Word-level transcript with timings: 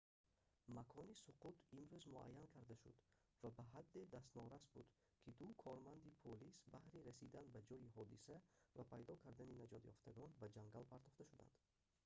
макони 0.77 1.13
суқут 1.25 1.55
имрӯз 1.77 2.03
муайян 2.13 2.47
карда 2.55 2.75
шуд 2.81 2.97
ва 3.41 3.49
ба 3.57 3.63
ҳадде 3.73 4.01
дастнорас 4.15 4.63
буд 4.73 4.87
ки 5.21 5.29
ду 5.39 5.47
корманди 5.63 6.17
полис 6.23 6.55
баҳри 6.73 7.05
расидан 7.09 7.45
ба 7.53 7.59
ҷои 7.69 7.91
ҳодиса 7.97 8.35
ва 8.75 8.83
пайдо 8.91 9.13
кардани 9.23 9.59
наҷотёфтагон 9.61 10.31
ба 10.41 10.47
ҷангал 10.55 10.83
партофта 10.91 11.23
шуданд 11.29 11.53